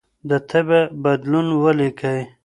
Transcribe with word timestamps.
د 0.29 0.31
تبه 0.49 0.81
بدلون 1.03 1.47
ولیکئ. 1.63 2.19